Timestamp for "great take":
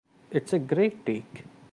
0.57-1.43